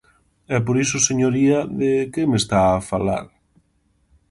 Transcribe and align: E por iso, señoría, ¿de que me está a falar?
E 0.55 0.57
por 0.65 0.75
iso, 0.85 0.97
señoría, 1.09 1.59
¿de 1.79 1.91
que 2.13 2.21
me 2.29 2.37
está 2.41 2.59
a 2.71 2.83
falar? 2.91 3.25